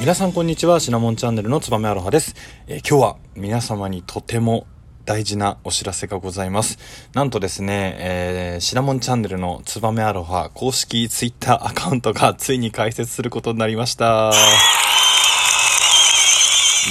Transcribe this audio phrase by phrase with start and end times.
[0.00, 2.36] 皆さんこんにちはシナモンチャンネルのつばめアロハです、
[2.68, 4.66] えー、今日は皆様にとても
[5.06, 6.78] 大事なお知らせがございます。
[7.14, 14.32] なんとですね、えー、シナモンチャンネルのツバメアロハ公式ツイッターアカウントがついに開設することになりました。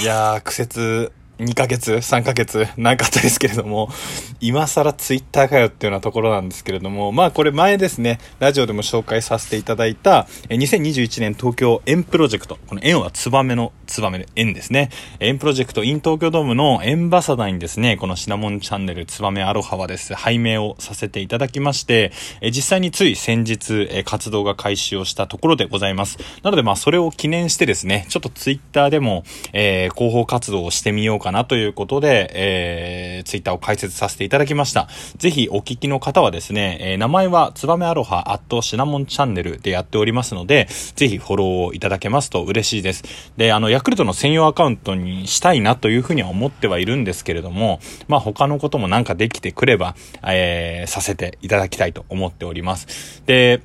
[0.02, 3.90] いやー、苦節2ヶ月 ?3 ヶ月なかったですけれども、
[4.40, 12.58] 今更ツイッターかよっていうようなところなんですけれども、まあこれ前ですね、ラジオでも紹介させていただいた、2021年東京円プロジェクト。
[12.68, 14.90] この円はツバメの、ツバメで円ですね。
[15.20, 22.12] 円プロジェクト in 東京ドームのエンバサダーにですね、このシナモンチャンネルツバメアロハはです、拝命をさせていただきまして、
[22.42, 26.18] 実際につい先日、活動が開始をしたところでございます。
[26.44, 34.88] なのでまあそれを記念してですね、ちょっとツイッターでも、えー、広報活動をしてみようかかなということで、えー、ツイッターを開設させていただきました。
[35.18, 43.32] ぜひお聞きの方はですね、えー、名前はツバメアロハアットシナモンチャンネルでやっておりますので、ぜひフォローをいただけますと嬉しいです。
[43.38, 53.24] で、あの、ヤクルトの専用アカウントにしたいなというふうには思ってはいるんですけれども、まあ他のこともなんかできてくれば、えー、させていただきたいと思っております。
[53.26, 53.62] で、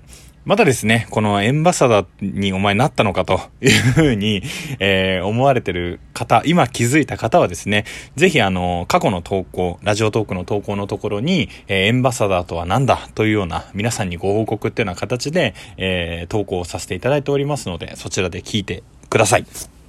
[0.46, 4.42] またですね、このエンバサダーにお前なったのかと いうふうに、
[4.78, 7.84] えー、思われてる方、今気づいた方はですね、
[8.16, 19.79] ぜひあの、過去の投稿、ラジオトークの投稿のところに、えー、エンバサダーとは何だというような皆さんにご報告っていうような形で、えー、投稿させていただいておりますので、そちらで聞いてください。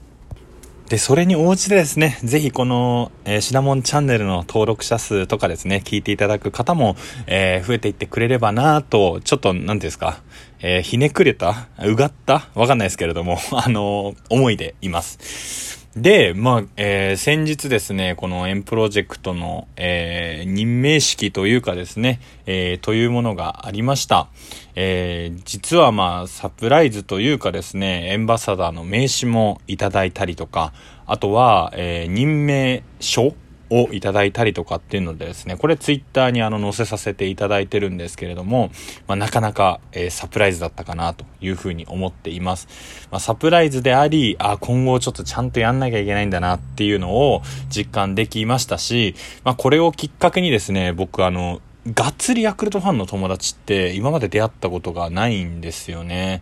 [0.92, 6.98] で、それに応じてですね、ぜひこの、えー、シナモンチャンネルの登録者数とかですね、聞いていただく方も、
[7.28, 10.22] えー、増えていってくれればなと、ちょっと、何ですか、
[10.60, 15.81] えー、ひねくれたうがったわかんないですけれども、 あの思いでいます。
[15.96, 24.30] で、まあ、えー、先日ですね、このエンプロジェクトの、えー、任命式というかですね、えー、というものがありました。
[24.76, 30.72] えー、実はまあ、サプライズというかですね、エンバサダーの名刺もいただいたりとか、
[31.08, 33.36] あとは、えー、任命書
[33.72, 38.70] をいただいたりとかっていうのでですね、これツイッターにあの載せさせていただいてるんですけれども、
[39.08, 42.68] まあ、なかなか、えー、サプライズだったかなというふうに思っています。
[43.10, 49.16] まあ、サプライズであり、あ、今後ちょっとちゃんとやんなきゃいけないんだなっていうのを実感できましたし、
[49.46, 51.62] まあ、これをきっかけにですね、僕あの、
[51.94, 56.42] がっつりヤクルトファンの友達って今まで出会ったことがないんですよね。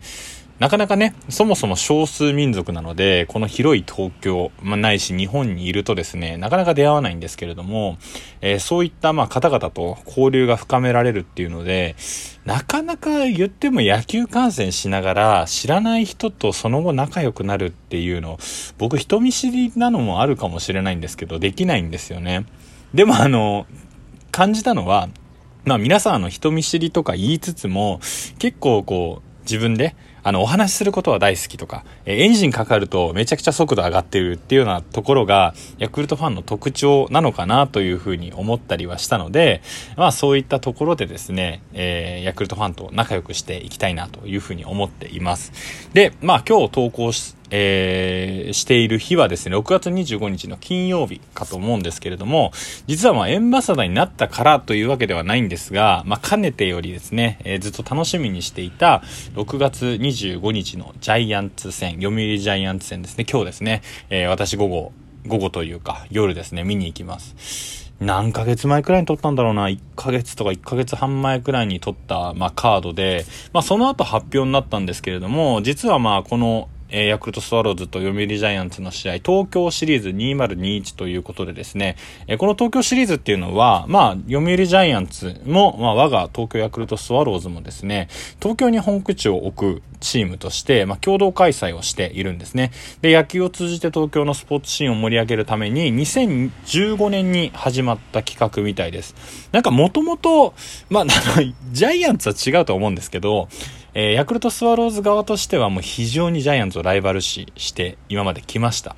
[0.60, 7.96] なかなかね、そもそも少数民族なので、この広い東京、まあ、ないし日本にいるとですね、なかなか出会わないんですけれども、
[8.42, 11.96] えー、そういったまあ方々と交流が深められるっていうので、
[12.44, 18.38] なかなか言っても野球観戦しながら知らない人とその後仲良くなるっていうの、
[18.76, 22.44] 僕人見知りなのもあるかもしれないんですけど、できないんですよね。
[22.92, 23.66] でもあの、
[24.30, 25.08] 感じたのは、
[25.64, 28.00] まあ皆さんあの人見知りとか言いつつも、
[28.38, 39.62] 結構こう、自分で、あの、お話しすることは大好きとか、えエンジンかかるとめちゃくちゃ速度上がってるっていうようなところが、ヤクルトファンの特徴なのかなというふうに思ったりはしたので、
[39.96, 45.52] まあそういったところでですね、えー、ヤクルトファンと仲良くしていきたいなというふうに思っています。
[45.92, 52.52] で、まあ今日投稿し、えー、している日はですね、6月25日の金曜日かと思うんですけれども、
[52.86, 59.02] 実はまあエンバサダーになったからというわけではないんですが、まあかねてよりですね、えー、ずっと楽しみにしていた
[59.34, 64.92] 6月25日のジャイアンツ戦、読売ジャイアンツ戦ですね、今日ですね、えー、私午後、
[65.26, 67.80] 午後というか夜ですね、見に行きます。
[68.00, 81.96] 何ヶ月前くらいに撮ったんだろうな？1ヶ月とか1ヶ月半前くらいに撮った、まあ、カードで、まあ、その後発表になったんですけれども、実はまあ、この、え、ヤクルトスワローズと読売ジャイアンツの試合、東京シリーズ2021ということでですね、
[82.26, 88.08] え、この東京シリーズっていうのは、まあ、読売ジャイアンツも、まあ、我が東京ヤクルトスワローズもですね、
[88.40, 92.72] 東京に本拠地を置くチームとして、まあ、共同開催をしているんですね。
[93.02, 99.14] で、野球を通じて東京のスポーツシーンを盛り上げるために、2015年に始まった企画みたいです。
[99.52, 100.54] なんかもともと、
[100.88, 101.06] まあ、
[101.72, 103.48] ジャイアンツは違うと思うんですけど、
[103.94, 108.96] えー、ヤクルトスワローズ側としてはもう非常にジャイアンツをライバル視して今まで来ました。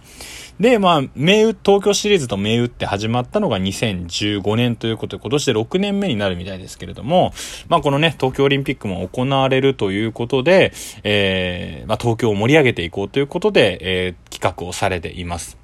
[0.60, 7.32] で、まあ、名打、東京シリーズと名打って始まったのが2015年ということで、今年で6年目になるみたいですけれども、
[7.68, 10.72] まあ、このね、東京オリンピックも行われるということで、
[11.04, 15.62] えー、まあ、東京を盛り上げていこうということで、えー、企画をされています。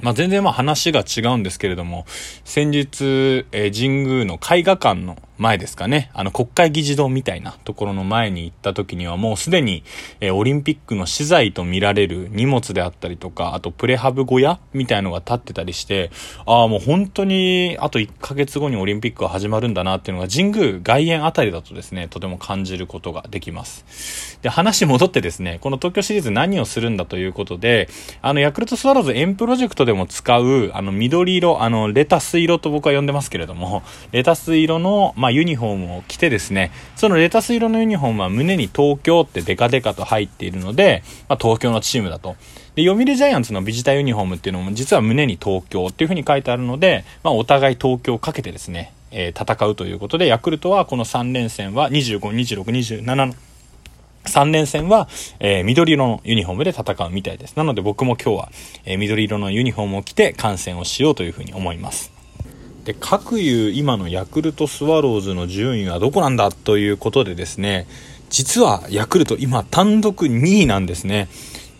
[0.00, 2.04] まあ、全然まあ話が違うんですけれども、
[2.44, 9.84] 先日、えー、神宮の絵画館の前ですかね、あの国会議事堂みたいなところの前に行った時にはもうすでに、
[10.20, 16.10] えー、オリンピックの資材と見られる荷物であったりとか、あとプレハブ小屋みたいのが立ってたりして、
[16.46, 24.38] ああ、もう本当にあと1ヶ月後にオリンピックが始まるんだなっていうのが神宮外苑あたりだとですね、とても感じることができます。
[24.42, 27.88] で、話戻ってですね、この東京シリーズ何をするんだということで、
[28.22, 42.36] あの、ヤクルトスワローズ円プロジェクトでも使う、あの、緑色、あの、レタス色と僕は呼んでますけれども、レタス色の、まあ、ユニフォームを着てですね、そのレタス色のユニフォームは胸に東京ってデカデカと入っているので、まあ、東京のチームだと。
[42.74, 53.34] で、読売ジャイアンツのビジターユニフォームっていうのも実は胸に東京っていう風に書いてあるので、まあ、お互い東京をかけてですね、えー、戦うということで、ヤクルトはこの3連戦は25、26、27の
[54.24, 55.08] 3連戦は、
[55.40, 57.56] えー、緑色のユニフォームで戦うみたいです。
[57.56, 58.48] なので僕も今日は、
[58.84, 62.12] えー、緑色のユニフォームを着て観戦をしようというふうに思います。
[62.84, 67.86] で、各いう今のヤクルトスワローズの順位はどこなんだということでですね、
[68.30, 71.28] 実はヤクルト今単独2位なんですね。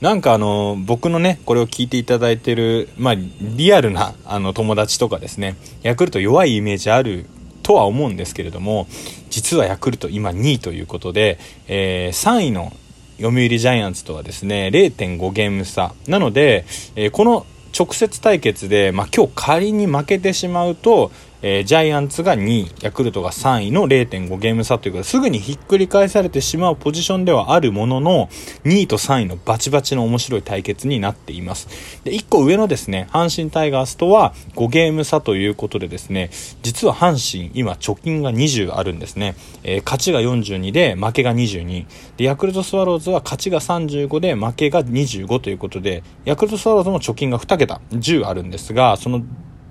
[0.00, 7.26] なんかあの、僕のね、これを聞いていただいてる、まあ、リアルなあの友達とかですね、ヤクルト弱いイメージある
[7.62, 8.86] とは思うんですけれども、
[9.30, 11.38] 実はヤクルト今2位ということで、
[11.68, 12.72] えー、3位の
[13.18, 15.94] 読売ジャイアンツとはですね、0.5ゲーム差。
[16.08, 16.64] なので、
[16.96, 17.46] えー、この
[17.76, 21.10] 直接対決で、まあ、今日仮に負けてしまうと、
[21.42, 28.28] えー、ジャイアンツが2位、ヤクルトが3位の0.5ゲーム差ということで、すぐにひっくり返されてしまうポジションではあるものの、
[28.64, 31.68] 2位と3位のバチバチの面白い対決になっています。
[32.04, 36.30] で、1個上のですね、阪神タイガースとは5ゲーム差ということでですね、
[36.62, 39.34] 実は阪神、今貯金が20あるんですね。
[39.64, 41.86] えー、勝ちが42で、負けが22。
[42.18, 49.22] で、ヤクルトスワローズは勝ちが35で、負けが25ということで、ヤクルトスワローズも貯金が2桁、10あるんですが、その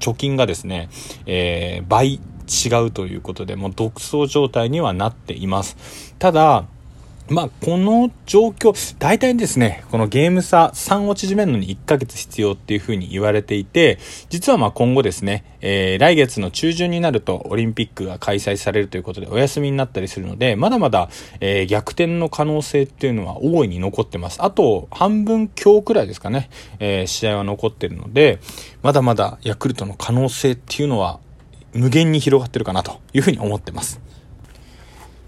[0.01, 0.89] 貯金がですね、
[1.25, 6.15] えー、倍違うということで、もう独走状態にはなっています。
[6.19, 6.65] ただ、
[7.31, 24.44] まあ、この状況、大体ですね、このゲーム差3を縮めるのに1ヶ月必要っていうふうに言われていて、実はまあ今後ですね、えー、来月の中旬になるとオリンピックが開催されるということでお休みになったりするので、まだまだ、えー、逆転の可能性っていうのは大いに残ってます。
[24.44, 26.50] あと、半分強くらいですかね、
[26.80, 28.39] えー、試合は残ってるので、
[28.83, 31.22] まだまだヤクルトの可能性っていうのは
[31.74, 34.01] 無限に広がってるかなというふうに思ってます。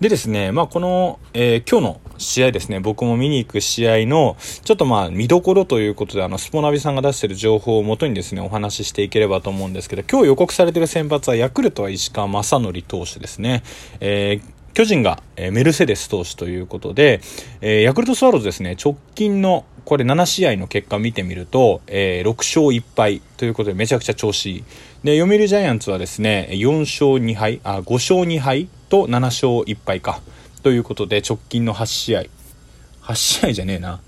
[0.04, 4.36] でですね、まあこの、えー、今日の試合ですね、僕も見に行く試合の、
[4.66, 13.64] ちょっとまあ見どころということで、あの、スポナビさんが出してる情報をもとにですね、お話ししていければと思うんですけど、今日予告されてる先発はヤクルトは石川正則投手ですね。
[14.02, 17.22] えー巨人が、えー、メルセデス投手ということで、
[17.62, 24.64] えー、ヤクルトスワローズですね、直近のこれ7試合の結果を見てみると、えー、6勝1敗ということでめちゃくちゃ調子いい。
[25.04, 30.22] で、読売ジャイアンツはですね、4勝2敗、あ、5勝2敗と7勝1敗か。
[30.62, 32.24] ということで、直近の8試合。
[33.04, 34.00] 8試合じゃねえな。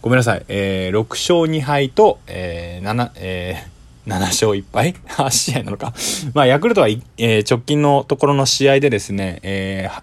[0.00, 0.44] ごめんなさい。
[0.48, 5.92] えー、6勝2敗と、えー、7、えー、7勝1敗 ?8 試合なのか。
[6.34, 10.02] まあ、ヤクルトは、えー、直近のところの試合でですね、えー、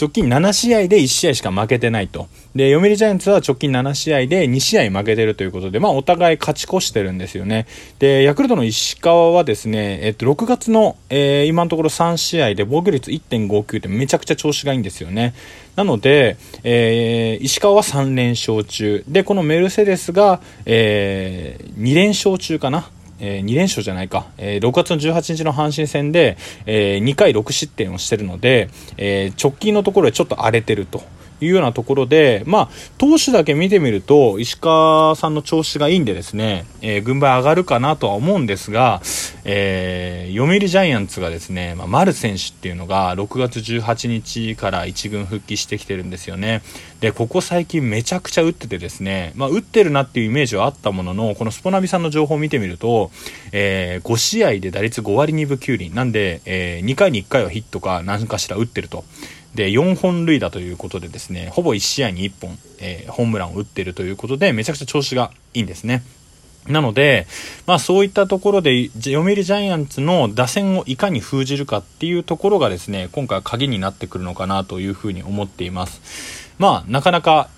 [0.00, 2.26] 直近7試合で1試合しか負けてないと。
[2.56, 7.66] で、読売ジャイアンツは直近7試合で2試合負けてるということで、まあお互い勝ち越してるんですよね。
[8.00, 15.32] で、ヤクルトの石川はですね、えっと、6月の、えー、今のところ3試合で防御率1.59ってめちゃくちゃ調子がいいんですよね。
[15.76, 19.04] なので、えー、石川は3連勝中。
[19.06, 22.90] で、このメルセデスが、えー、2連勝中かな。
[23.24, 26.36] えー、2連勝じゃないか、えー、6月の18日の阪神戦で、
[26.66, 28.68] えー、2回6失点をしてるので、
[28.98, 31.02] え、直近のところでちょっと荒れてると。
[31.40, 39.00] いうようなところで、まあ、投手だけ見てみると、石川さんの調子がいいんでですね、えー、軍配上がるかなとは思うんですが、
[39.44, 46.62] えー、読売ジャイアンツがですね、まあ、丸選手っていうのが6月18日から1軍復帰してきてるんですよね。
[47.00, 53.10] で、ここ最近めちゃくちゃ打っててですね、まあ、打ってるなっていうイメージはあったものの、このスポナビさんの情報を見てみると、
[53.52, 55.90] えー、5試合で打率5割2分9厘。
[55.94, 59.04] なんで、えー、2回に1回はヒットか何かしら打ってると。
[59.54, 66.02] で、4本塁打ということでですね、ほぼ1試合に1本、えー、ホームランを打ってるということで、めちゃくちゃ調子がいいんですね。
[66.66, 67.26] なので、
[67.66, 76.54] まあそういったところで、読売ジャイアンツの打線をいかに封じるかっていうところがですね、今回は鍵になってくるのかなというふうに思っています。
[76.58, 77.48] まあなかなか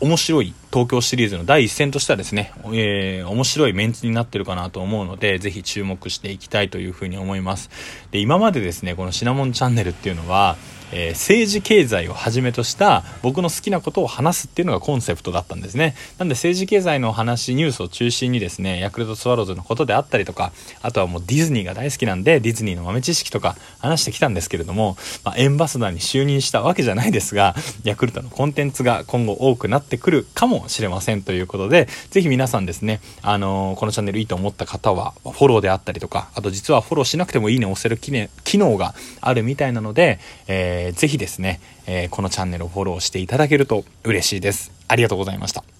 [0.00, 7.70] 面白い東京シリーズの第一戦としてはですね、えー、面白いメンツになってるかなと思うので、ぜひ注目していきたいというふうに思います。
[8.10, 10.56] で、今までですね、このシナモンチャンネルっていうのは、
[10.92, 15.94] えー、政治経済をはじめとした僕の好きなことを話すっていうのがコンセプトだったんですね。
[16.18, 38.12] なんで政治経済の話、ニュースを中心にですね、ヤクルトスワローズのことであったりとか、あとはもうディズニーが大好きなんで、ディズニーの豆知識とか話してきたんですけれども、まあ、エンバサダーに就任したわけじゃないですが、ヤクルトのコンテンツが今後多くなってくるかももしれませんということで、ぜひ皆さんですね、あのー、このチャンネルいいと思った方は、フォローであったりとか、あと実はフォローしなくてもいいねを押せる機
[38.58, 44.72] 能があるみたいなので、えー、ぜひですね、えー、このチャンネルをフォローしていただけると嬉しいです。
[44.88, 45.75] ありがとうございました。